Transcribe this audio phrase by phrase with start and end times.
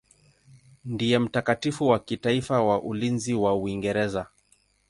[0.85, 4.27] Ndiye mtakatifu wa kitaifa wa ulinzi wa Uingereza.